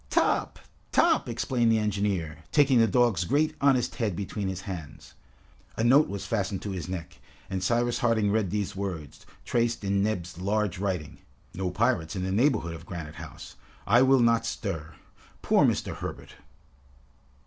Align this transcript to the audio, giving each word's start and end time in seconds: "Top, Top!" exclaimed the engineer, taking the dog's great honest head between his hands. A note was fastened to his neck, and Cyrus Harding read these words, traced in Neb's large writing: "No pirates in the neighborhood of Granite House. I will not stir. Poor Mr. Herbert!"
"Top, 0.09 0.57
Top!" 0.91 1.29
exclaimed 1.29 1.71
the 1.71 1.77
engineer, 1.77 2.39
taking 2.51 2.79
the 2.79 2.87
dog's 2.87 3.23
great 3.23 3.55
honest 3.61 3.97
head 3.97 4.15
between 4.15 4.47
his 4.47 4.61
hands. 4.61 5.13
A 5.77 5.83
note 5.83 6.07
was 6.09 6.25
fastened 6.25 6.63
to 6.63 6.71
his 6.71 6.89
neck, 6.89 7.19
and 7.51 7.63
Cyrus 7.63 7.99
Harding 7.99 8.31
read 8.31 8.49
these 8.49 8.75
words, 8.75 9.27
traced 9.45 9.83
in 9.83 10.01
Neb's 10.01 10.39
large 10.39 10.79
writing: 10.79 11.19
"No 11.53 11.69
pirates 11.69 12.15
in 12.15 12.23
the 12.23 12.31
neighborhood 12.31 12.73
of 12.73 12.87
Granite 12.87 13.17
House. 13.21 13.57
I 13.85 14.01
will 14.01 14.21
not 14.21 14.43
stir. 14.47 14.95
Poor 15.43 15.65
Mr. 15.67 15.93
Herbert!" 15.97 16.33